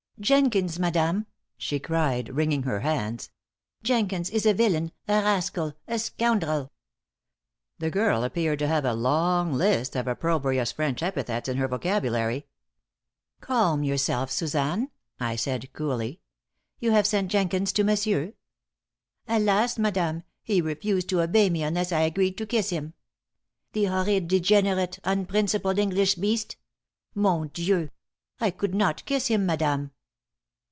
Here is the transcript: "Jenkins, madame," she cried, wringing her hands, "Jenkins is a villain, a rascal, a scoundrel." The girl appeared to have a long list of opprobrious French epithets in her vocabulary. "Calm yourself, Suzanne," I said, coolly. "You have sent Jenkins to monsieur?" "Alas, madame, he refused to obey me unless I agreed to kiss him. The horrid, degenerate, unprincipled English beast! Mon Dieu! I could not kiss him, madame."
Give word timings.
"Jenkins, 0.19 0.77
madame," 0.77 1.25
she 1.57 1.79
cried, 1.79 2.29
wringing 2.35 2.61
her 2.61 2.81
hands, 2.81 3.31
"Jenkins 3.81 4.29
is 4.29 4.45
a 4.45 4.53
villain, 4.53 4.91
a 5.07 5.13
rascal, 5.13 5.73
a 5.87 5.97
scoundrel." 5.97 6.71
The 7.79 7.89
girl 7.89 8.23
appeared 8.23 8.59
to 8.59 8.67
have 8.67 8.85
a 8.85 8.93
long 8.93 9.51
list 9.51 9.95
of 9.95 10.07
opprobrious 10.07 10.73
French 10.73 11.01
epithets 11.01 11.49
in 11.49 11.57
her 11.57 11.67
vocabulary. 11.67 12.45
"Calm 13.39 13.81
yourself, 13.81 14.29
Suzanne," 14.29 14.91
I 15.19 15.35
said, 15.35 15.73
coolly. 15.73 16.21
"You 16.77 16.91
have 16.91 17.07
sent 17.07 17.31
Jenkins 17.31 17.71
to 17.73 17.83
monsieur?" 17.83 18.33
"Alas, 19.27 19.79
madame, 19.79 20.21
he 20.43 20.61
refused 20.61 21.09
to 21.09 21.21
obey 21.23 21.49
me 21.49 21.63
unless 21.63 21.91
I 21.91 22.01
agreed 22.01 22.37
to 22.37 22.45
kiss 22.45 22.69
him. 22.69 22.93
The 23.73 23.85
horrid, 23.85 24.27
degenerate, 24.27 24.99
unprincipled 25.03 25.79
English 25.79 26.13
beast! 26.13 26.57
Mon 27.15 27.47
Dieu! 27.47 27.89
I 28.39 28.51
could 28.51 28.75
not 28.75 29.03
kiss 29.05 29.25
him, 29.25 29.47
madame." 29.47 29.89